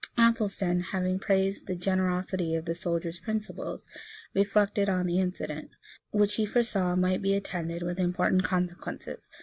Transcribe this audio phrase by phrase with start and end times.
[0.17, 3.87] Athelstan, having praised the generosity of the soldier's principles,
[4.33, 5.69] reflected on the incident,
[6.09, 9.29] which he foresaw might be attended with important consequences.